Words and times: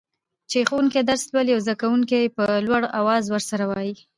چي 0.49 0.59
ښوونکي 0.69 1.01
درس 1.09 1.23
لولي 1.33 1.51
او 1.55 1.61
زده 1.65 1.75
کوونکي 1.81 2.15
يي 2.21 2.29
په 2.37 2.43
لوړ 2.67 2.81
اواز 2.99 3.23
ورسره 3.29 3.63
وايي. 3.71 3.93